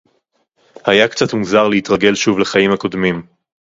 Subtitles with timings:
[0.85, 3.25] הָיָה קְצָת מוּזָר לְהִתְרַגֵל שוּב לַחַיִים הַקוֹדְמִים.